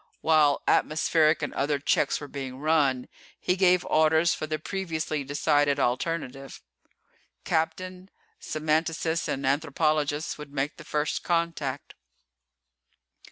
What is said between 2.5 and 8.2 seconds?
run, he gave orders for the previously decided alternative. Captain,